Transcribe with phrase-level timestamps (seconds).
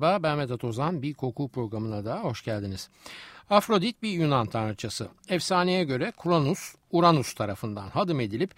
[0.00, 1.02] Merhaba ben Vedat Ozan.
[1.02, 2.88] Bir koku programına da hoş geldiniz.
[3.50, 5.08] Afrodit bir Yunan tanrıçası.
[5.28, 8.50] Efsaneye göre Kronus, Uranus tarafından hadım edilip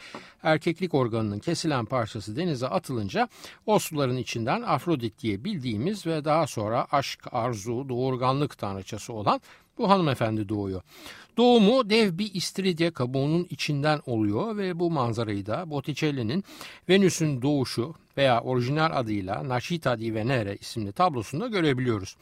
[0.42, 3.28] erkeklik organının kesilen parçası denize atılınca
[3.66, 9.41] o suların içinden Afrodit diye bildiğimiz ve daha sonra aşk, arzu, doğurganlık tanrıçası olan
[9.78, 10.83] bu hanımefendi doğuyor.
[11.36, 16.45] Doğumu dev bir istiridye kabuğunun içinden oluyor ve bu manzarayı da Botticelli'nin
[16.88, 22.16] Venüs'ün doğuşu veya orijinal adıyla Nascita di Venere isimli tablosunda görebiliyoruz.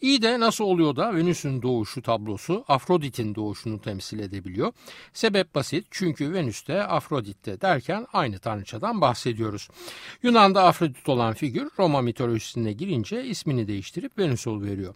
[0.00, 4.72] İyi de nasıl oluyor da Venüs'ün doğuşu tablosu Afrodit'in doğuşunu temsil edebiliyor?
[5.12, 9.68] Sebep basit çünkü Venüs'te Afrodit'te derken aynı tanrıçadan bahsediyoruz.
[10.22, 14.94] Yunan'da Afrodit olan figür Roma mitolojisine girince ismini değiştirip Venüs veriyor.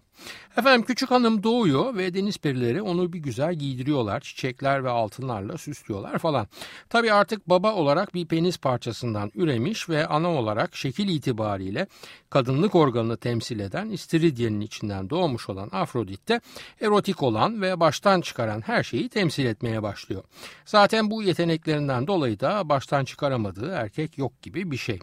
[0.56, 4.20] Efendim küçük hanım doğuyor ve deniz perileri onu bir güzel giydiriyorlar.
[4.20, 6.46] Çiçekler ve altınlarla süslüyorlar falan.
[6.88, 11.86] Tabi artık baba olarak bir penis parçasından üremiş ve ana olarak şekil itibariyle
[12.30, 16.40] kadınlık organını temsil eden istiridyenin içinden doğmuş olan Afrodit de
[16.80, 20.24] erotik olan ve baştan çıkaran her şeyi temsil etmeye başlıyor.
[20.64, 24.98] Zaten bu yeteneklerinden dolayı da baştan çıkaramadığı erkek yok gibi bir şey.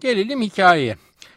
[0.00, 0.96] Gelelim hikayeye.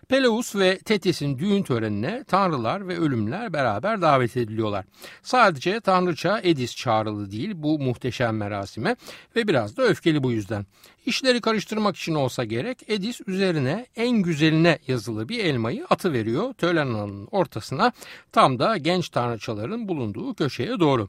[0.10, 4.86] Peleus ve Tetis'in düğün törenine tanrılar ve ölümler beraber davet ediliyorlar.
[5.24, 8.96] Sadece tanrıça Edis çağrılı değil bu muhteşem merasime
[9.36, 10.66] ve biraz da öfkeli bu yüzden.
[11.06, 16.88] İşleri karıştırmak için olsa gerek Edis üzerine en güzeline yazılı bir elmayı atı veriyor tören
[16.88, 17.92] alanının ortasına
[18.32, 21.08] tam da genç tanrıçaların bulunduğu köşeye doğru.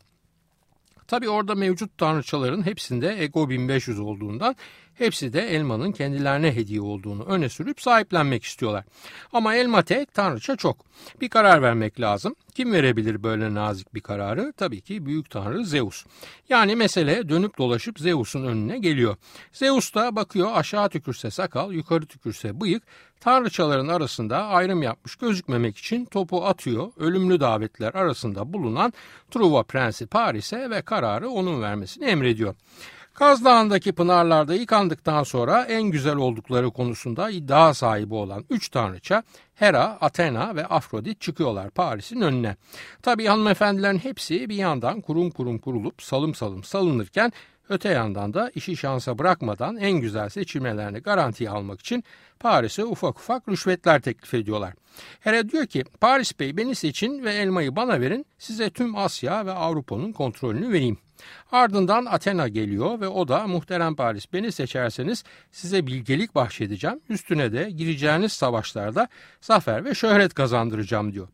[1.06, 4.56] Tabi orada mevcut tanrıçaların hepsinde Ego 1500 olduğundan
[4.94, 8.84] hepsi de elmanın kendilerine hediye olduğunu öne sürüp sahiplenmek istiyorlar.
[9.32, 10.76] Ama elma tek, tanrıça çok.
[11.20, 12.34] Bir karar vermek lazım.
[12.54, 14.52] Kim verebilir böyle nazik bir kararı?
[14.56, 16.04] Tabii ki büyük tanrı Zeus.
[16.48, 19.16] Yani mesele dönüp dolaşıp Zeus'un önüne geliyor.
[19.52, 22.82] Zeus da bakıyor aşağı tükürse sakal, yukarı tükürse bıyık,
[23.20, 26.92] tanrıçaların arasında ayrım yapmış gözükmemek için topu atıyor.
[26.96, 28.92] Ölümlü davetler arasında bulunan
[29.30, 32.54] Truva Prensi Paris'e ve kararı onun vermesini emrediyor.
[33.14, 39.22] Kaz Dağı'ndaki pınarlarda yıkandıktan sonra en güzel oldukları konusunda iddia sahibi olan üç tanrıça
[39.54, 42.56] Hera, Athena ve Afrodit çıkıyorlar Paris'in önüne.
[43.02, 47.32] Tabii hanımefendilerin hepsi bir yandan kurum kurum kurulup salım salım salınırken
[47.68, 52.04] öte yandan da işi şansa bırakmadan en güzel seçilmelerini garantiye almak için
[52.40, 54.74] Paris'e ufak ufak rüşvetler teklif ediyorlar.
[55.20, 59.52] Hera diyor ki Paris Bey beni seçin ve elmayı bana verin size tüm Asya ve
[59.52, 60.98] Avrupa'nın kontrolünü vereyim.
[61.52, 67.00] Ardından Athena geliyor ve o da muhterem Paris beni seçerseniz size bilgelik bahşedeceğim.
[67.08, 69.08] Üstüne de gireceğiniz savaşlarda
[69.40, 71.28] zafer ve şöhret kazandıracağım diyor.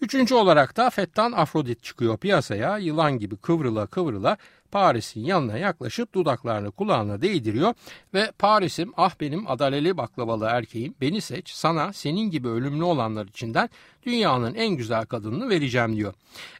[0.00, 4.36] Üçüncü olarak da Fettan Afrodit çıkıyor piyasaya yılan gibi kıvrıla kıvrıla
[4.72, 7.74] Paris'in yanına yaklaşıp dudaklarını kulağına değdiriyor
[8.14, 13.68] ve Paris'im ah benim adaleli baklavalı erkeğim beni seç sana senin gibi ölümlü olanlar içinden
[14.06, 16.14] dünyanın en güzel kadınını vereceğim diyor.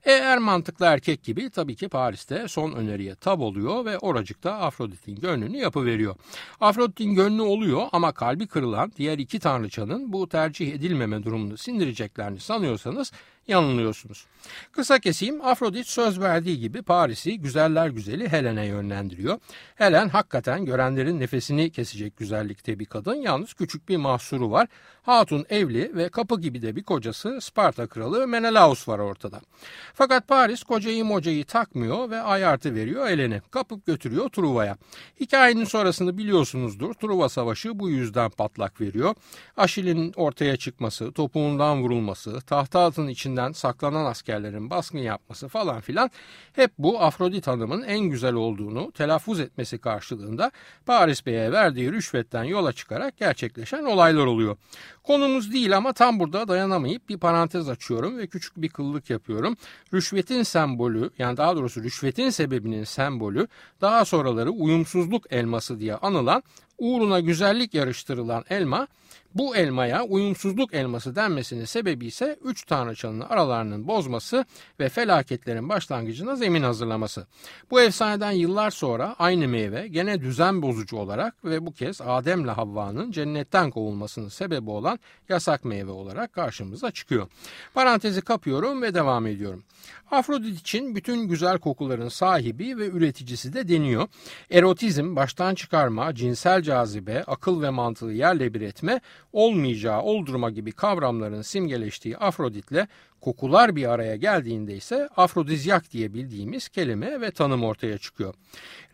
[0.04, 5.56] Eğer mantıklı erkek gibi tabii ki Paris'te son öneriye tab oluyor ve oracıkta Afrodit'in gönlünü
[5.56, 6.14] yapıveriyor.
[6.60, 13.12] Afrodit'in gönlü oluyor ama kalbi kırılan diğer iki tanrıçanın bu tercih edilmeme durumunu sindireceklerini sanıyorsanız
[13.48, 14.26] yanılıyorsunuz.
[14.72, 19.38] Kısa keseyim Afrodit söz verdiği gibi Paris'i güzeller güzeli Helen'e yönlendiriyor.
[19.74, 24.68] Helen hakikaten görenlerin nefesini kesecek güzellikte bir kadın yalnız küçük bir mahsuru var.
[25.02, 29.40] Hatun evli ve kapı gibi de bir kocası Sparta kralı Menelaus var ortada.
[29.94, 33.40] Fakat Paris kocayı mocayı takmıyor ve ayartı veriyor Helen'e.
[33.50, 34.76] Kapıp götürüyor Truva'ya.
[35.20, 36.94] Hikayenin sonrasını biliyorsunuzdur.
[36.94, 39.14] Truva savaşı bu yüzden patlak veriyor.
[39.56, 46.10] Aşil'in ortaya çıkması, topuğundan vurulması, tahta altın içinden saklanan askerlerin baskın yapması falan filan
[46.52, 50.50] hep bu Afrodit Hanım'ın en güzel olduğunu telaffuz etmesi karşılığında
[50.86, 54.56] Paris Bey'e verdiği rüşvetten yola çıkarak gerçekleşen olaylar oluyor.
[55.02, 59.56] Konumuz değil ama tam burada dayanamayıp bir parantez açıyorum ve küçük bir kıllık yapıyorum.
[59.94, 63.48] Rüşvetin sembolü yani daha doğrusu rüşvetin sebebinin sembolü
[63.80, 66.42] daha sonraları uyumsuzluk elması diye anılan
[66.78, 68.86] uğruna güzellik yarıştırılan elma
[69.34, 74.44] bu elmaya uyumsuzluk elması denmesinin sebebi ise üç tanrıçanın aralarının bozması
[74.80, 77.26] ve felaketlerin başlangıcına zemin hazırlaması.
[77.70, 83.10] Bu efsaneden yıllar sonra aynı meyve gene düzen bozucu olarak ve bu kez Adem'le Havva'nın
[83.10, 84.98] cennetten kovulmasının sebebi olan
[85.28, 87.28] yasak meyve olarak karşımıza çıkıyor.
[87.74, 89.64] Parantezi kapıyorum ve devam ediyorum.
[90.10, 94.08] Afrodit için bütün güzel kokuların sahibi ve üreticisi de deniyor.
[94.50, 99.00] Erotizm, baştan çıkarma, cinsel cazibe, akıl ve mantığı yerle bir etme,
[99.32, 102.86] olmayacağı, oldurma gibi kavramların simgeleştiği Afrodit'le
[103.20, 108.34] Kokular bir araya geldiğinde ise afrodizyak diye bildiğimiz kelime ve tanım ortaya çıkıyor.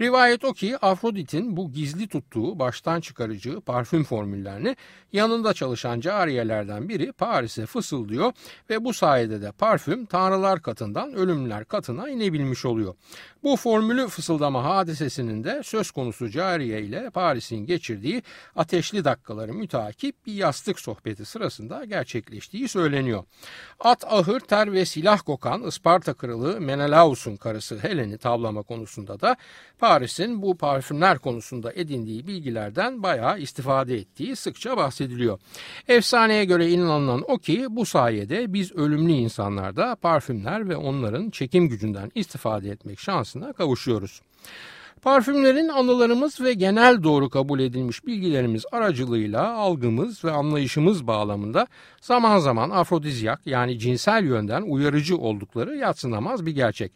[0.01, 4.77] Rivayet o ki Afrodit'in bu gizli tuttuğu baştan çıkarıcı parfüm formüllerini
[5.13, 8.33] yanında çalışan cariyelerden biri Paris'e fısıldıyor
[8.71, 12.95] ve bu sayede de parfüm tanrılar katından ölümler katına inebilmiş oluyor.
[13.43, 18.23] Bu formülü fısıldama hadisesinin de söz konusu cariye ile Paris'in geçirdiği
[18.57, 23.25] ateşli dakikaları mütakip bir yastık sohbeti sırasında gerçekleştiği söyleniyor.
[23.81, 29.37] At ahır, ter ve silah kokan Isparta kralı Menelaus'un karısı Helen'i tavlama konusunda da
[29.79, 35.39] Paris'in bu parfümler konusunda edindiği bilgilerden bayağı istifade ettiği sıkça bahsediliyor.
[35.89, 42.13] Efsaneye göre inanılan o ki bu sayede biz ölümlü insanlarda parfümler ve onların çekim gücünden
[42.15, 44.21] istifade etmek şansına kavuşuyoruz.
[45.07, 51.67] Parfümlerin anılarımız ve genel doğru kabul edilmiş bilgilerimiz aracılığıyla algımız ve anlayışımız bağlamında
[52.01, 56.93] zaman zaman afrodizyak yani cinsel yönden uyarıcı oldukları yatsınamaz bir gerçek.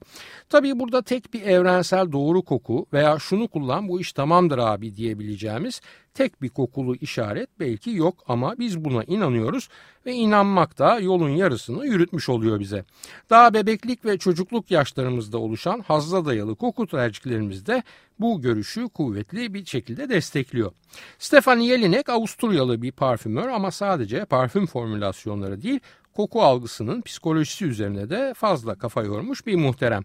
[0.49, 5.81] Tabii burada tek bir evrensel doğru koku veya şunu kullan bu iş tamamdır abi diyebileceğimiz
[6.15, 9.69] tek bir kokulu işaret belki yok ama biz buna inanıyoruz
[10.07, 12.85] ve inanmak da yolun yarısını yürütmüş oluyor bize.
[13.31, 17.83] Daha bebeklik ve çocukluk yaşlarımızda oluşan hazla dayalı koku tercihlerimiz de
[18.21, 20.73] bu görüşü kuvvetli bir şekilde destekliyor.
[21.19, 25.81] Stefan Jelinek Avusturyalı bir parfümör ama sadece parfüm formülasyonları değil
[26.17, 30.03] koku algısının psikolojisi üzerine de fazla kafa yormuş bir muhterem.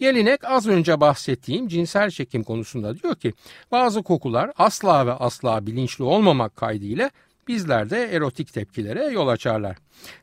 [0.00, 3.32] Jelinek az önce bahsettiğim cinsel çekim konusunda diyor ki
[3.72, 7.10] bazı kokular asla ve asla bilinçli olmamak kaydıyla
[7.48, 9.76] bizlerde erotik tepkilere yol açarlar.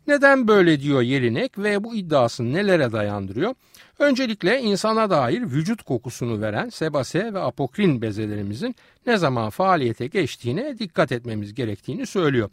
[0.08, 3.56] Neden böyle diyor Jelinek ve bu iddiasını nelere dayandırıyor?
[4.00, 8.76] Öncelikle insana dair vücut kokusunu veren sebase ve apokrin bezelerimizin
[9.08, 12.50] ne zaman faaliyete geçtiğine dikkat etmemiz gerektiğini söylüyor.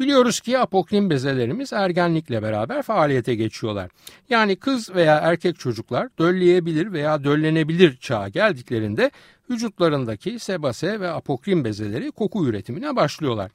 [0.00, 3.90] Biliyoruz ki apokrin bezelerimiz ergenlikle beraber faaliyete geçiyorlar.
[4.30, 9.10] Yani kız veya erkek çocuklar dölleyebilir veya döllenebilir çağa geldiklerinde
[9.50, 13.50] vücutlarındaki sebase ve apokrin bezeleri koku üretimine başlıyorlar.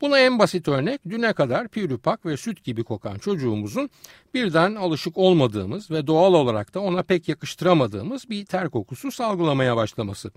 [0.00, 3.90] Buna en basit örnek düne kadar pürüpak ve süt gibi kokan çocuğumuzun
[4.34, 10.30] birden alışık olmadığımız ve doğal olarak da ona pek yakıştıramadığımız bir ter kokusu salgılamaya başlaması.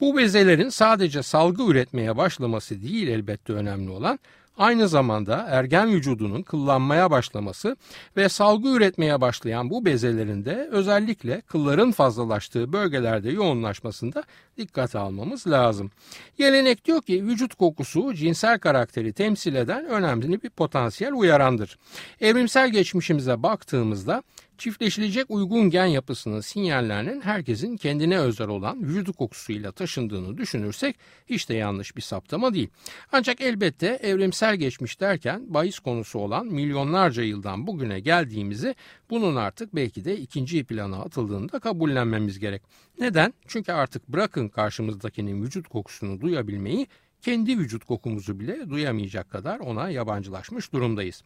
[0.00, 4.18] Bu bezelerin sadece salgı üretmeye başlaması değil elbette önemli olan
[4.56, 7.76] aynı zamanda ergen vücudunun kıllanmaya başlaması
[8.16, 14.24] ve salgı üretmeye başlayan bu bezelerin de özellikle kılların fazlalaştığı bölgelerde yoğunlaşmasında
[14.58, 15.90] dikkate almamız lazım.
[16.38, 21.78] Gelenek diyor ki vücut kokusu cinsel karakteri temsil eden önemli bir potansiyel uyarandır.
[22.20, 24.22] Evrimsel geçmişimize baktığımızda
[24.58, 31.54] çiftleşilecek uygun gen yapısının sinyallerinin herkesin kendine özel olan vücut kokusuyla taşındığını düşünürsek hiç de
[31.54, 32.68] yanlış bir saptama değil.
[33.12, 38.74] Ancak elbette evrimsel geçmiş derken bahis konusu olan milyonlarca yıldan bugüne geldiğimizi
[39.10, 42.62] bunun artık belki de ikinci plana atıldığında kabullenmemiz gerek.
[43.00, 43.34] Neden?
[43.46, 46.86] Çünkü artık bırakın karşımızdakinin vücut kokusunu duyabilmeyi
[47.22, 51.22] kendi vücut kokumuzu bile duyamayacak kadar ona yabancılaşmış durumdayız.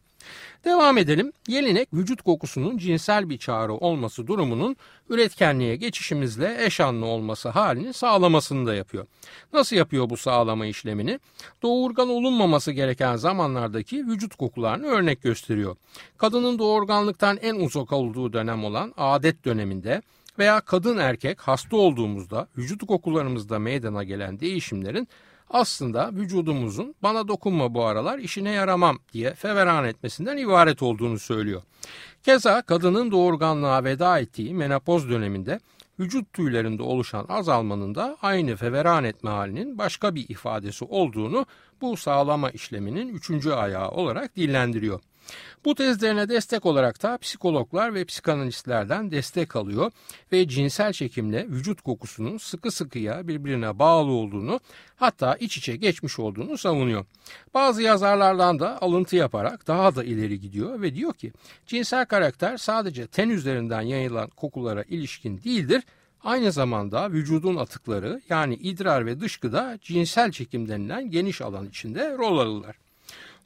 [0.65, 1.31] Devam edelim.
[1.47, 4.75] Yelinek vücut kokusunun cinsel bir çağrı olması durumunun
[5.09, 9.07] üretkenliğe geçişimizle eş anlı olması halini sağlamasını da yapıyor.
[9.53, 11.19] Nasıl yapıyor bu sağlama işlemini?
[11.63, 15.75] Doğurgan olunmaması gereken zamanlardaki vücut kokularını örnek gösteriyor.
[16.17, 20.01] Kadının doğurganlıktan en uzak olduğu dönem olan adet döneminde
[20.41, 25.07] veya kadın erkek hasta olduğumuzda vücut kokularımızda meydana gelen değişimlerin
[25.49, 31.61] aslında vücudumuzun bana dokunma bu aralar işine yaramam diye feveran etmesinden ibaret olduğunu söylüyor.
[32.23, 35.59] Keza kadının doğurganlığa veda ettiği menopoz döneminde
[35.99, 41.45] vücut tüylerinde oluşan azalmanın da aynı feveran etme halinin başka bir ifadesi olduğunu
[41.81, 44.99] bu sağlama işleminin üçüncü ayağı olarak dillendiriyor.
[45.65, 49.91] Bu tezlerine destek olarak da psikologlar ve psikanalistlerden destek alıyor
[50.31, 54.59] ve cinsel çekimle vücut kokusunun sıkı sıkıya birbirine bağlı olduğunu
[54.95, 57.05] hatta iç içe geçmiş olduğunu savunuyor.
[57.53, 61.33] Bazı yazarlardan da alıntı yaparak daha da ileri gidiyor ve diyor ki
[61.67, 65.83] cinsel karakter sadece ten üzerinden yayılan kokulara ilişkin değildir
[66.23, 72.37] aynı zamanda vücudun atıkları yani idrar ve dışkıda cinsel çekim denilen geniş alan içinde rol
[72.37, 72.75] alırlar.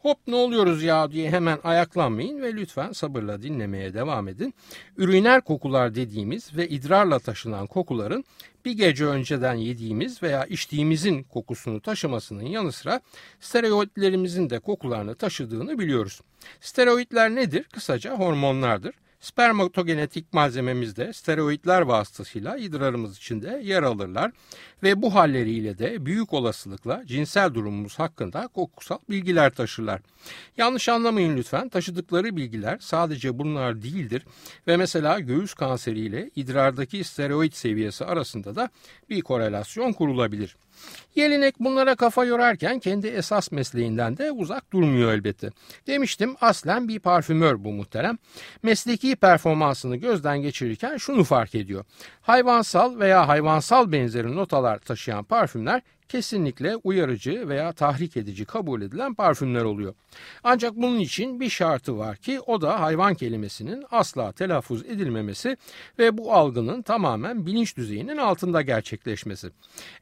[0.05, 4.53] Hop ne oluyoruz ya diye hemen ayaklanmayın ve lütfen sabırla dinlemeye devam edin.
[4.97, 8.23] Üriner kokular dediğimiz ve idrarla taşınan kokuların
[8.65, 13.01] bir gece önceden yediğimiz veya içtiğimizin kokusunu taşımasının yanı sıra
[13.39, 16.21] steroidlerimizin de kokularını taşıdığını biliyoruz.
[16.61, 17.63] Steroidler nedir?
[17.63, 18.95] Kısaca hormonlardır.
[19.19, 24.31] Spermatogenetik malzememizde steroidler vasıtasıyla idrarımız içinde yer alırlar
[24.83, 30.01] ve bu halleriyle de büyük olasılıkla cinsel durumumuz hakkında kokusal bilgiler taşırlar.
[30.57, 34.25] Yanlış anlamayın lütfen taşıdıkları bilgiler sadece bunlar değildir
[34.67, 38.69] ve mesela göğüs kanseriyle idrardaki steroid seviyesi arasında da
[39.09, 40.55] bir korelasyon kurulabilir.
[41.15, 45.49] Yelinek bunlara kafa yorarken kendi esas mesleğinden de uzak durmuyor elbette.
[45.87, 48.17] Demiştim aslen bir parfümör bu muhterem.
[48.63, 51.85] Mesleki performansını gözden geçirirken şunu fark ediyor.
[52.21, 59.63] Hayvansal veya hayvansal benzeri notalar taşıyan parfümler kesinlikle uyarıcı veya tahrik edici kabul edilen parfümler
[59.63, 59.93] oluyor.
[60.43, 65.57] Ancak bunun için bir şartı var ki o da hayvan kelimesinin asla telaffuz edilmemesi
[65.99, 69.51] ve bu algının tamamen bilinç düzeyinin altında gerçekleşmesi.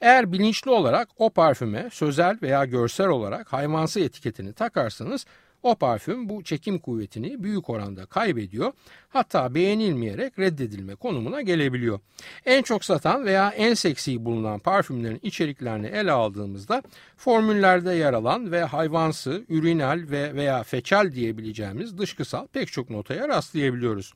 [0.02, 5.26] Eğer bilinçli olarak o parfüme sözel veya görsel olarak hayvansı etiketini takarsanız
[5.64, 8.74] o parfüm bu çekim kuvvetini büyük oranda kaybediyor.
[9.10, 12.00] Hatta beğenilmeyerek reddedilme konumuna gelebiliyor.
[12.46, 16.84] En çok satan veya en seksi bulunan parfümlerin içeriklerini ele aldığımızda
[17.18, 24.14] formüllerde yer alan ve hayvansı, ürinal ve veya feçal diyebileceğimiz dışkısal pek çok notaya rastlayabiliyoruz.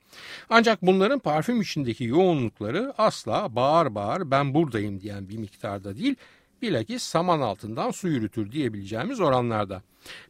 [0.49, 6.15] Ancak bunların parfüm içindeki yoğunlukları asla bağır bağır ben buradayım diyen bir miktarda değil,
[6.61, 9.81] bilakis saman altından su yürütür diyebileceğimiz oranlarda.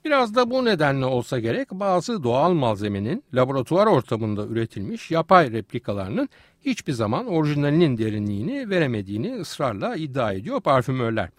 [0.05, 6.29] Biraz da bu nedenle olsa gerek bazı doğal malzemenin laboratuvar ortamında üretilmiş yapay replikalarının
[6.65, 11.29] hiçbir zaman orijinalinin derinliğini veremediğini ısrarla iddia ediyor parfümörler.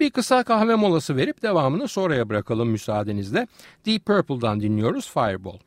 [0.00, 3.46] Bir kısa kahve molası verip devamını sonraya bırakalım müsaadenizle.
[3.86, 5.58] Deep Purple'dan dinliyoruz Fireball.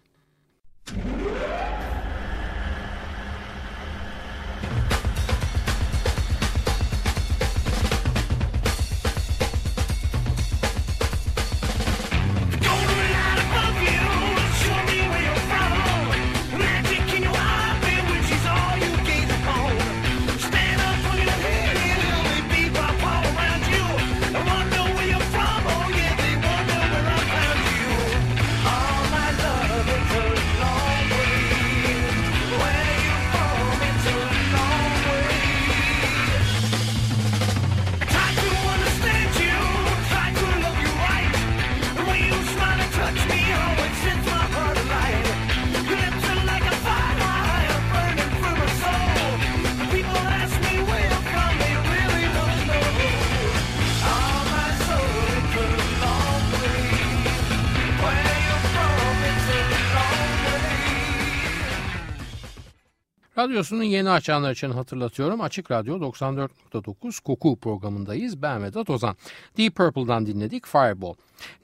[63.46, 65.42] Radyosunu yeni açanlar için hatırlatıyorum.
[65.42, 68.42] Açık Radyo 94.9 Koku programındayız.
[68.42, 69.16] Ben Vedat Ozan.
[69.58, 71.14] Deep Purple'dan dinledik Fireball.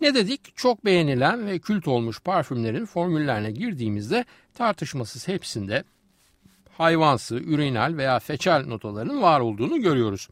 [0.01, 0.55] Ne dedik?
[0.55, 5.83] Çok beğenilen ve kült olmuş parfümlerin formüllerine girdiğimizde tartışmasız hepsinde
[6.81, 10.27] hayvansı, ürinal veya feçal notaların var olduğunu görüyoruz.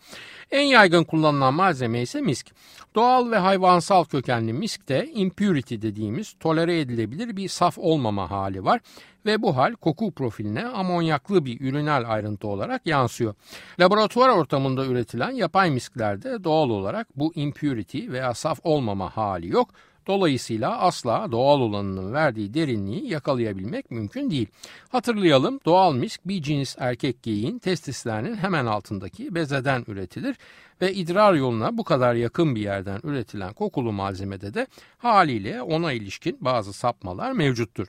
[0.51, 2.47] En yaygın kullanılan malzeme ise misk.
[2.95, 8.79] Doğal ve hayvansal kökenli miskte impurity dediğimiz tolere edilebilir bir saf olmama hali var
[9.25, 13.33] ve bu hal koku profiline amonyaklı bir ürünal ayrıntı olarak yansıyor.
[13.79, 19.69] Laboratuvar ortamında üretilen yapay misklerde doğal olarak bu impurity veya saf olmama hali yok.
[20.07, 24.47] Dolayısıyla asla doğal olanının verdiği derinliği yakalayabilmek mümkün değil.
[24.89, 30.35] Hatırlayalım doğal misk bir cins erkek geyiğin testislerinin hemen altındaki bezeden üretilir
[30.81, 36.37] ve idrar yoluna bu kadar yakın bir yerden üretilen kokulu malzemede de haliyle ona ilişkin
[36.41, 37.87] bazı sapmalar mevcuttur.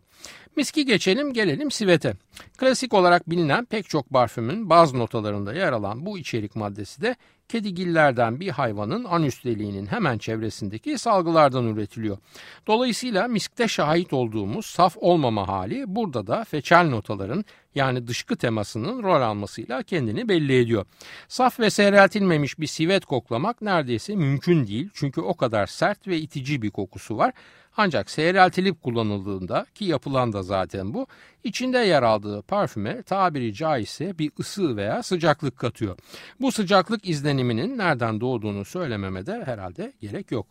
[0.56, 2.14] Miski geçelim gelelim sivete.
[2.58, 7.16] Klasik olarak bilinen pek çok parfümün baz notalarında yer alan bu içerik maddesi de
[7.50, 12.18] kedigillerden bir hayvanın anüs deliğinin hemen çevresindeki salgılardan üretiliyor.
[12.66, 19.22] Dolayısıyla miskte şahit olduğumuz saf olmama hali burada da feçal notaların yani dışkı temasının rol
[19.22, 20.86] almasıyla kendini belli ediyor.
[21.28, 26.62] Saf ve seyreltilmemiş bir sivet koklamak neredeyse mümkün değil çünkü o kadar sert ve itici
[26.62, 27.32] bir kokusu var.
[27.76, 31.06] Ancak seyreltilip kullanıldığında ki yapılan da zaten bu
[31.44, 35.98] içinde yer aldığı parfüme tabiri caizse bir ısı veya sıcaklık katıyor.
[36.40, 40.46] Bu sıcaklık izleniminin nereden doğduğunu söylememe de herhalde gerek yok.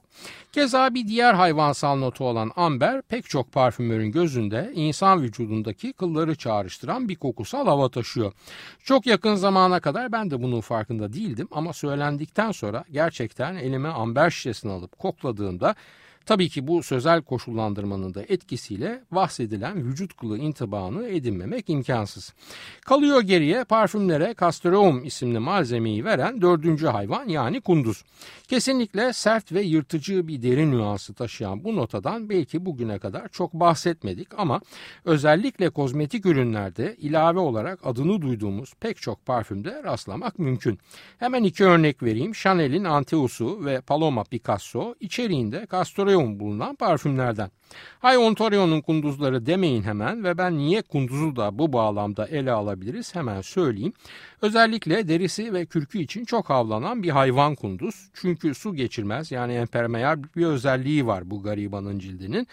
[0.52, 7.09] Keza bir diğer hayvansal notu olan amber pek çok parfümörün gözünde insan vücudundaki kılları çağrıştıran
[7.10, 8.32] bir kokusal hava taşıyor.
[8.84, 14.30] Çok yakın zamana kadar ben de bunun farkında değildim ama söylendikten sonra gerçekten elime amber
[14.30, 15.76] şişesini alıp kokladığımda
[16.30, 22.34] Tabii ki bu sözel koşullandırmanın da etkisiyle bahsedilen vücut kılı intibaını edinmemek imkansız.
[22.86, 28.04] Kalıyor geriye parfümlere Castoreum isimli malzemeyi veren dördüncü hayvan yani kunduz.
[28.48, 34.40] Kesinlikle sert ve yırtıcı bir deri nüansı taşıyan bu notadan belki bugüne kadar çok bahsetmedik
[34.40, 34.62] ama
[35.06, 40.80] özellikle kozmetik ürünlerde ilave olarak adını duyduğumuz pek çok parfümde rastlamak mümkün.
[41.18, 42.34] Hemen iki örnek vereyim.
[42.34, 47.52] Chanel'in Anteusu ve Paloma Picasso içeriğinde Castoreum Ontario bulunan parfümlerden.
[48.00, 53.42] Hay Ontario'nun kunduzları demeyin hemen ve ben niye kunduzu da bu bağlamda ele alabiliriz hemen
[53.42, 53.94] söyleyeyim.
[54.42, 58.10] Özellikle derisi ve kürkü için çok avlanan bir hayvan kunduz.
[58.14, 62.48] Çünkü su geçirmez yani empermeyer bir özelliği var bu garibanın cildinin.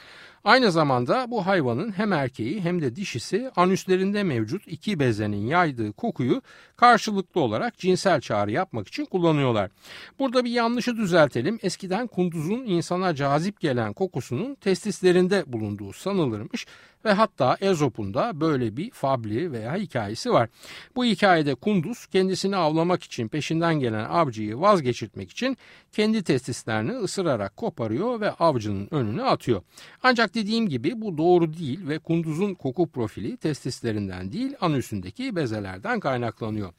[0.47, 6.43] Aynı zamanda bu hayvanın hem erkeği hem de dişisi anüslerinde mevcut iki bezenin yaydığı kokuyu
[6.77, 9.71] karşılıklı olarak cinsel çağrı yapmak için kullanıyorlar.
[10.19, 11.59] Burada bir yanlışı düzeltelim.
[11.63, 16.67] Eskiden kunduzun insana cazip gelen kokusunun testislerinde bulunduğu sanılırmış
[17.07, 20.49] ve hatta Ezop'un da böyle bir fabli veya hikayesi var.
[20.97, 25.57] Bu hikayede Kunduz kendisini avlamak için peşinden gelen avcıyı vazgeçirtmek için
[25.93, 29.63] kendi testislerini ısırarak koparıyor ve avcının önüne atıyor.
[30.03, 36.73] Ancak dediğim gibi bu doğru değil ve Kunduz'un koku profili testislerinden değil anüsündeki bezelerden kaynaklanıyor.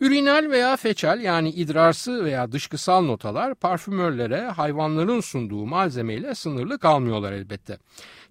[0.00, 7.78] Ürinal veya feçal yani idrarsı veya dışkısal notalar parfümörlere hayvanların sunduğu malzemeyle sınırlı kalmıyorlar elbette.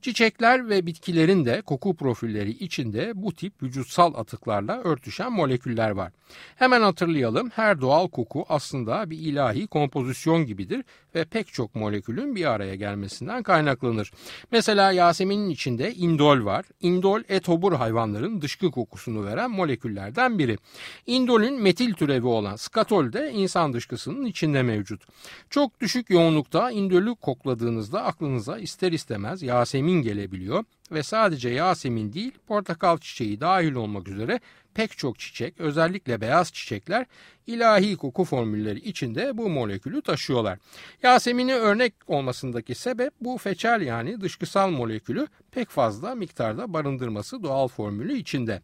[0.02, 6.12] Çiçekler ve bitkilerin de koku profilleri içinde bu tip vücutsal atıklarla örtüşen moleküller var.
[6.56, 10.84] Hemen hatırlayalım her doğal koku aslında bir ilahi kompozisyon gibidir
[11.16, 14.12] ve pek çok molekülün bir araya gelmesinden kaynaklanır.
[14.52, 16.66] Mesela Yasemin'in içinde indol var.
[16.82, 20.58] Indol etobur hayvanların dışkı kokusunu veren moleküllerden biri.
[21.06, 25.02] Indolün metil türevi olan skatol de insan dışkısının içinde mevcut.
[25.50, 32.98] Çok düşük yoğunlukta indolü kokladığınızda aklınıza ister istemez Yasemin gelebiliyor ve sadece Yasemin değil portakal
[32.98, 34.40] çiçeği dahil olmak üzere
[34.74, 37.06] pek çok çiçek özellikle beyaz çiçekler
[37.48, 40.60] ilahi koku formülleri içinde bu molekülü taşıyorlar.
[41.04, 48.18] Yasemin'i örnek olmasındaki sebep bu feçal yani dışkısal molekülü pek fazla miktarda barındırması doğal formülü
[48.18, 48.62] içinde.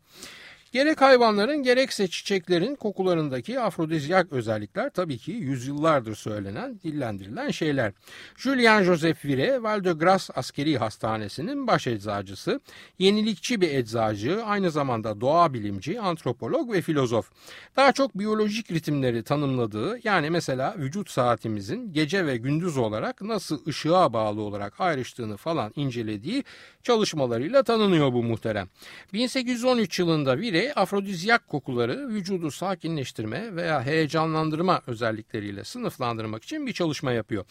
[0.75, 7.93] Gerek hayvanların gerekse çiçeklerin kokularındaki afrodizyak özellikler tabii ki yüzyıllardır söylenen, dillendirilen şeyler.
[8.37, 12.59] Julian Joseph Vire, Val de Grace Askeri Hastanesi'nin baş eczacısı,
[12.99, 17.31] yenilikçi bir eczacı, aynı zamanda doğa bilimci, antropolog ve filozof.
[17.75, 24.13] Daha çok biyolojik ritimleri tanımladığı, yani mesela vücut saatimizin gece ve gündüz olarak nasıl ışığa
[24.13, 26.43] bağlı olarak ayrıştığını falan incelediği
[26.83, 28.67] çalışmalarıyla tanınıyor bu muhterem.
[29.13, 37.45] 1813 yılında Vire afrodizyak kokuları vücudu sakinleştirme veya heyecanlandırma özellikleriyle sınıflandırmak için bir çalışma yapıyor.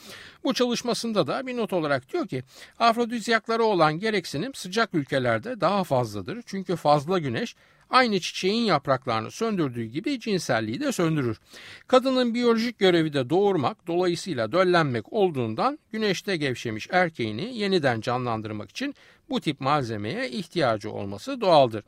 [0.44, 2.42] Bu çalışmasında da bir not olarak diyor ki
[2.78, 6.42] afrodizyaklara olan gereksinim sıcak ülkelerde daha fazladır.
[6.46, 7.56] Çünkü fazla güneş
[7.90, 11.40] aynı çiçeğin yapraklarını söndürdüğü gibi cinselliği de söndürür.
[11.86, 18.94] Kadının biyolojik görevi de doğurmak, dolayısıyla döllenmek olduğundan güneşte gevşemiş erkeğini yeniden canlandırmak için
[19.30, 21.84] bu tip malzemeye ihtiyacı olması doğaldır.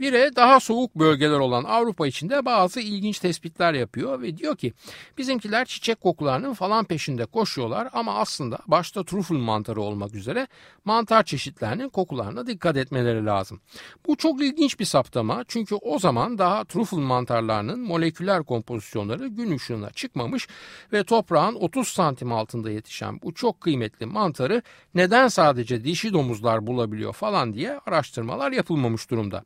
[0.00, 4.72] Vire daha soğuk bölgeler olan Avrupa içinde bazı ilginç tespitler yapıyor ve diyor ki
[5.18, 10.46] bizimkiler çiçek kokularının falan peşinde koşuyorlar ama aslında başta trüfül mantarı olmak üzere
[10.84, 13.60] mantar çeşitlerinin kokularına dikkat etmeleri lazım.
[14.06, 19.90] Bu çok ilginç bir saptama çünkü o zaman daha trüfül mantarlarının moleküler kompozisyonları gün ışığına
[19.90, 20.48] çıkmamış
[20.92, 24.62] ve toprağın 30 santim altında yetişen bu çok kıymetli mantarı
[24.94, 29.44] neden sadece dişi domuzlar bulabiliyor falan diye araştırmalar yapılmamış durumda.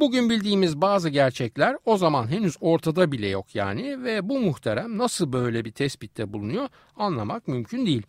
[0.00, 5.32] Bugün bildiğimiz bazı gerçekler o zaman henüz ortada bile yok yani ve bu muhterem nasıl
[5.32, 8.02] böyle bir tespitte bulunuyor anlamak mümkün değil.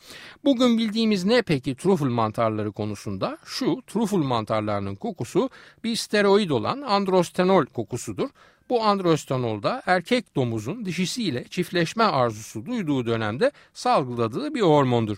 [0.44, 3.38] Bugün bildiğimiz ne peki truful mantarları konusunda?
[3.46, 5.50] Şu truful mantarlarının kokusu
[5.84, 8.30] bir steroid olan androstenol kokusudur
[8.70, 15.18] bu androstenolda erkek domuzun dişisiyle çiftleşme arzusu duyduğu dönemde salgıladığı bir hormondur.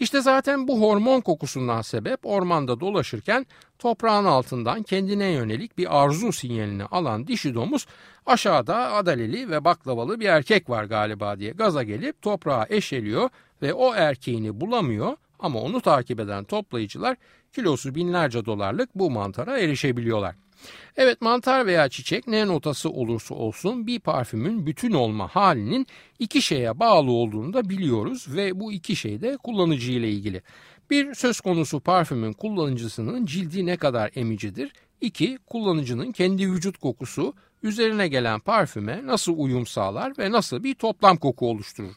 [0.00, 3.46] İşte zaten bu hormon kokusundan sebep ormanda dolaşırken
[3.78, 7.86] toprağın altından kendine yönelik bir arzu sinyalini alan dişi domuz
[8.26, 13.28] aşağıda adaleli ve baklavalı bir erkek var galiba diye gaza gelip toprağa eşeliyor
[13.62, 17.16] ve o erkeğini bulamıyor Ama onu takip eden toplayıcılar
[17.52, 20.34] kilosu binlerce dolarlık bu mantara erişebiliyorlar.
[20.96, 25.86] Evet mantar veya çiçek ne notası olursa olsun bir parfümün bütün olma halinin
[26.18, 30.42] iki şeye bağlı olduğunu da biliyoruz ve bu iki şey de kullanıcı ile ilgili.
[30.90, 34.72] Bir söz konusu parfümün kullanıcısının cildi ne kadar emicidir?
[35.00, 41.16] İki kullanıcının kendi vücut kokusu üzerine gelen parfüme nasıl uyum sağlar ve nasıl bir toplam
[41.16, 41.94] koku oluşturur.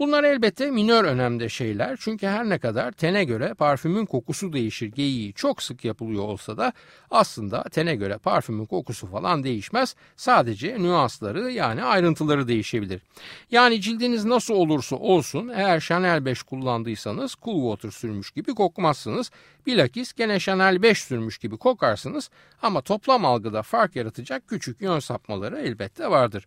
[0.00, 5.32] Bunlar elbette minör önemde şeyler çünkü her ne kadar tene göre parfümün kokusu değişir geyiği
[5.32, 6.72] çok sık yapılıyor olsa da
[7.10, 9.96] aslında tene göre parfümün kokusu falan değişmez.
[10.16, 13.02] Sadece nüansları yani ayrıntıları değişebilir.
[13.50, 19.30] Yani cildiniz nasıl olursa olsun eğer Chanel 5 kullandıysanız Cool Water sürmüş gibi kokmazsınız.
[19.66, 22.30] Bilakis gene Chanel 5 sürmüş gibi kokarsınız
[22.62, 26.46] ama toplam algıda fark yaratacak küçük yön sapmaları elbette vardır.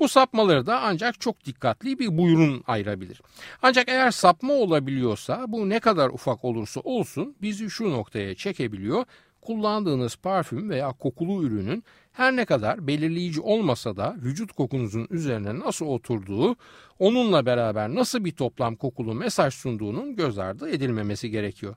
[0.00, 3.22] Bu sapmaları da ancak çok dikkatli bir buyurun ayırabilir.
[3.62, 9.04] Ancak eğer sapma olabiliyorsa bu ne kadar ufak olursa olsun bizi şu noktaya çekebiliyor
[9.48, 15.86] kullandığınız parfüm veya kokulu ürünün her ne kadar belirleyici olmasa da vücut kokunuzun üzerine nasıl
[15.86, 16.56] oturduğu,
[16.98, 21.74] onunla beraber nasıl bir toplam kokulu mesaj sunduğunun göz ardı edilmemesi gerekiyor.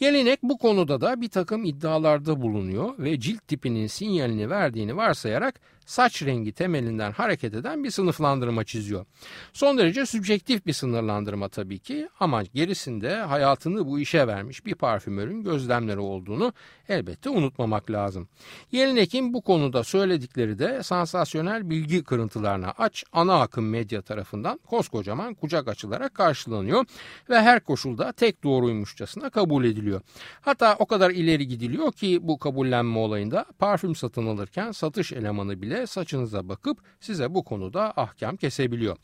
[0.00, 6.22] Yelinek bu konuda da bir takım iddialarda bulunuyor ve cilt tipinin sinyalini verdiğini varsayarak saç
[6.22, 9.06] rengi temelinden hareket eden bir sınıflandırma çiziyor.
[9.52, 15.42] Son derece sübjektif bir sınırlandırma tabii ki ama gerisinde hayatını bu işe vermiş bir parfümörün
[15.42, 16.52] gözlemleri olduğunu
[16.88, 18.28] elbette unutmamak lazım.
[18.72, 25.68] Yelinek'in bu konuda söyledikleri de sansasyonel bilgi kırıntılarına aç ana akım medya tarafından koskocaman kucak
[25.68, 26.84] açılarak karşılanıyor
[27.30, 29.85] ve her koşulda tek doğruymuşçasına kabul ediliyor.
[30.40, 35.86] Hatta o kadar ileri gidiliyor ki bu kabullenme olayında parfüm satın alırken satış elemanı bile
[35.86, 38.96] saçınıza bakıp size bu konuda ahkam kesebiliyor.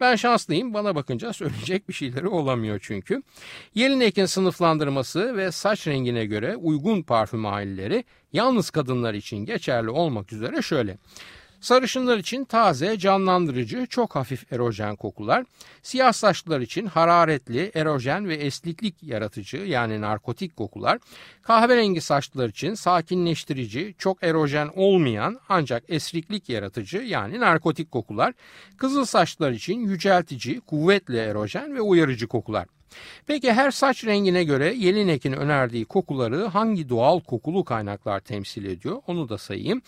[0.00, 3.22] Ben şanslıyım bana bakınca söyleyecek bir şeyleri olamıyor çünkü.
[3.74, 10.62] Yelinek'in sınıflandırması ve saç rengine göre uygun parfüm aileleri yalnız kadınlar için geçerli olmak üzere
[10.62, 10.98] şöyle.
[11.60, 15.44] Sarışınlar için taze, canlandırıcı, çok hafif erojen kokular.
[15.82, 20.98] Siyah saçlılar için hararetli, erojen ve esliklik yaratıcı yani narkotik kokular.
[21.42, 28.34] Kahverengi saçlılar için sakinleştirici, çok erojen olmayan ancak esriklik yaratıcı yani narkotik kokular.
[28.76, 32.66] Kızıl saçlılar için yüceltici, kuvvetli erojen ve uyarıcı kokular.
[33.26, 39.02] Peki her saç rengine göre Yelinek'in önerdiği kokuları hangi doğal kokulu kaynaklar temsil ediyor?
[39.06, 39.82] Onu da sayayım.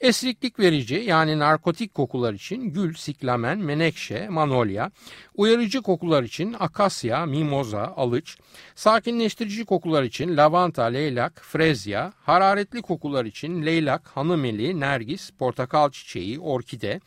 [0.00, 4.90] Esriklik verici yani narkotik kokular için gül, siklamen, menekşe, manolya,
[5.34, 8.38] uyarıcı kokular için akasya, mimoza, alıç,
[8.74, 17.00] sakinleştirici kokular için lavanta, leylak, frezya, hararetli kokular için leylak, hanımeli, nergis, portakal çiçeği, orkide,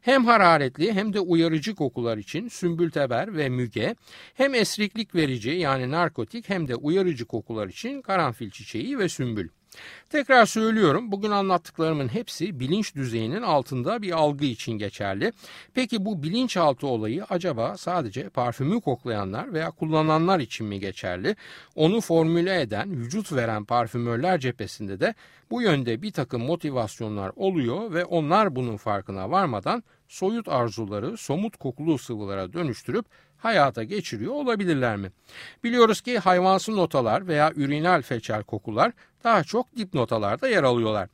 [0.00, 3.94] hem hararetli hem de uyarıcı kokular için sümbülteber ve müge,
[4.34, 4.54] hem
[4.92, 9.48] esriklik verici yani narkotik hem de uyarıcı kokular için karanfil çiçeği ve sümbül.
[10.10, 15.32] Tekrar söylüyorum bugün anlattıklarımın hepsi bilinç düzeyinin altında bir algı için geçerli.
[15.74, 21.36] Peki bu bilinçaltı olayı acaba sadece parfümü koklayanlar veya kullananlar için mi geçerli?
[21.74, 25.14] Onu formüle eden, vücut veren parfümörler cephesinde de
[25.50, 31.98] bu yönde bir takım motivasyonlar oluyor ve onlar bunun farkına varmadan soyut arzuları somut kokulu
[31.98, 33.06] sıvılara dönüştürüp
[33.38, 35.12] hayata geçiriyor olabilirler mi?
[35.64, 38.92] Biliyoruz ki hayvansı notalar veya ürinal feçal kokular
[39.24, 41.08] daha çok dip notalarda yer alıyorlar.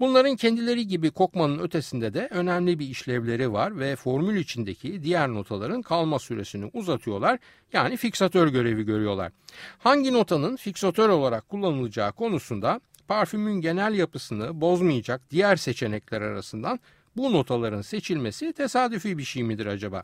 [0.00, 5.82] Bunların kendileri gibi kokmanın ötesinde de önemli bir işlevleri var ve formül içindeki diğer notaların
[5.82, 7.38] kalma süresini uzatıyorlar
[7.72, 9.32] yani fiksatör görevi görüyorlar.
[9.78, 16.80] Hangi notanın fiksatör olarak kullanılacağı konusunda parfümün genel yapısını bozmayacak diğer seçenekler arasından
[17.16, 20.02] bu notaların seçilmesi tesadüfi bir şey midir acaba?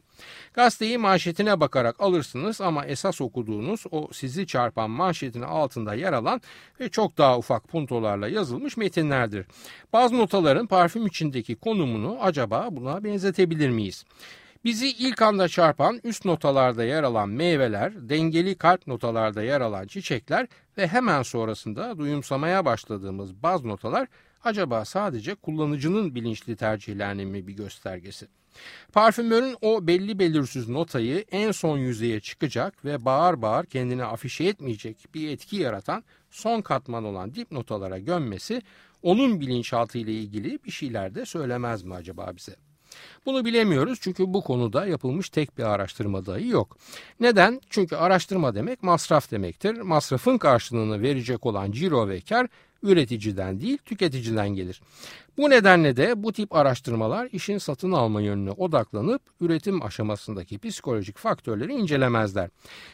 [0.55, 6.40] Gazeteyi manşetine bakarak alırsınız ama esas okuduğunuz o sizi çarpan manşetin altında yer alan
[6.81, 9.47] ve çok daha ufak puntolarla yazılmış metinlerdir.
[9.92, 14.05] Bazı notaların parfüm içindeki konumunu acaba buna benzetebilir miyiz?
[14.64, 20.47] Bizi ilk anda çarpan üst notalarda yer alan meyveler, dengeli kalp notalarda yer alan çiçekler
[20.79, 24.09] ve hemen sonrasında duyumsamaya başladığımız baz notalar
[24.44, 28.29] acaba sadece kullanıcının bilinçli tercihlerinin mi bir göstergesi?
[28.92, 35.07] Parfümörün o belli belirsiz notayı en son yüzeye çıkacak ve bağır bağır kendini afişe etmeyecek
[35.14, 38.62] bir etki yaratan son katman olan dip notalara gömmesi
[39.03, 42.57] onun bilinçaltı ile ilgili bir şeyler de söylemez mi acaba bize?
[43.27, 46.77] Bunu bilemiyoruz çünkü bu konuda yapılmış tek bir araştırma dahi yok.
[47.20, 47.61] Neden?
[47.70, 49.81] Çünkü araştırma demek masraf demektir.
[49.81, 52.48] Masrafın karşılığını verecek olan ciro ve kar
[52.82, 54.80] üreticiden değil tüketiciden gelir.
[55.36, 61.72] Bu nedenle de bu tip araştırmalar işin satın alma yönüne odaklanıp üretim aşamasındaki psikolojik faktörleri
[61.72, 62.50] incelemezler.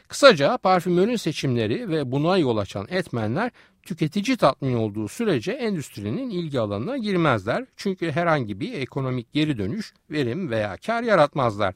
[0.08, 3.50] Kısaca parfümörün seçimleri ve buna yol açan etmenler
[3.84, 7.64] tüketici tatmin olduğu sürece endüstrinin ilgi alanına girmezler.
[7.76, 11.74] Çünkü herhangi bir ekonomik geri dönüş, verim veya kar yaratmazlar.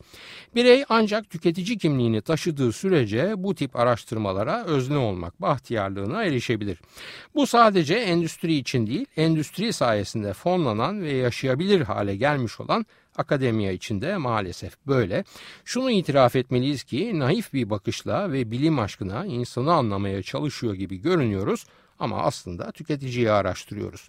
[0.54, 6.78] Birey ancak tüketici kimliğini taşıdığı sürece bu tip araştırmalara özne olmak bahtiyarlığına erişebilir.
[7.34, 12.86] Bu sadece endüstri için değil, endüstri sayesinde fonlanan ve yaşayabilir hale gelmiş olan
[13.18, 15.24] Akademiya içinde maalesef böyle.
[15.64, 21.66] Şunu itiraf etmeliyiz ki naif bir bakışla ve bilim aşkına insanı anlamaya çalışıyor gibi görünüyoruz
[21.98, 24.08] ama aslında tüketiciyi araştırıyoruz.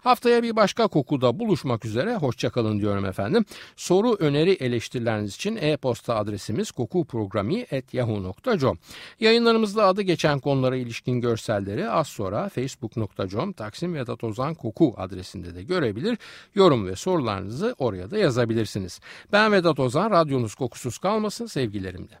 [0.00, 3.44] Haftaya bir başka kokuda buluşmak üzere hoşçakalın diyorum efendim.
[3.76, 8.78] Soru, öneri, eleştirileriniz için e-posta adresimiz kokuprogrami.yahoo.com
[9.20, 15.62] Yayınlarımızda adı geçen konulara ilişkin görselleri az sonra facebook.com Taksim Vedat Ozan Koku adresinde de
[15.62, 16.18] görebilir.
[16.54, 19.00] Yorum ve sorularınızı oraya da yazabilirsiniz.
[19.32, 22.20] Ben Vedat Ozan, radyonuz kokusuz kalmasın sevgilerimle.